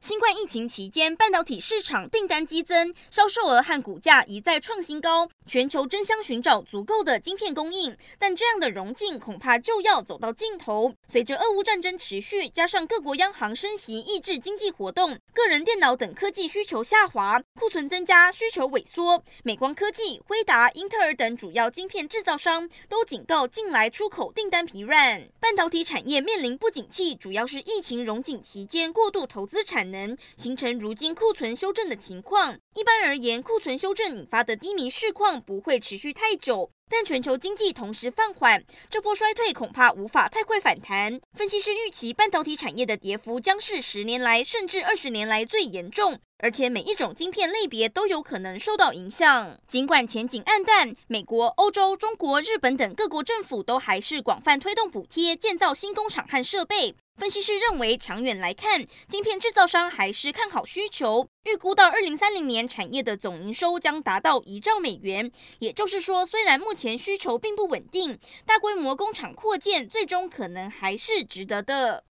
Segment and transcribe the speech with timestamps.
[0.00, 5.28] 新冠疫情期间，半导体市场订单激增，销售额和股价一再创新高。
[5.46, 10.94] 全球争相寻找足够的晶片供应，但这样的融进恐怕就要走到尽头。
[11.06, 19.22] 随着俄乌战争持续，加上各国央行升息抑制经济活动，个人电脑等科技需求下滑，库存增加，需求萎缩。
[19.44, 32.56] 美光科技、辉达、英特尔等主要晶片制造商都警告，近来出口订单疲软，半导体产业面临不景气，主要是疫情融景期间过度投资产能，形成如今库存修正的情况。
[32.74, 35.40] 一般而言，库存修正引发的低迷市况。
[35.50, 41.20] 不会持续太久，但全球经济同时放缓，这波衰退恐怕无法太快反弹。
[41.32, 49.58] 分析师预期，半导体产业的跌幅将是十年来甚至二十年来最严重，而且每一种晶片类别都有可能受到影响。
[49.66, 56.94] 尽管前景黯淡，美国、欧洲、中国、日本等各国政府都还是广泛推动补贴建造新工厂和设备。
[57.20, 65.30] 分析师认为，长远来看，晶片制造商还是看好需求，预估到二零三零年产业的总营收将达到一兆美元。
[65.58, 71.98] 也就是说，虽然目前需求并不稳定，大规模工厂扩建最终可能还是值得的。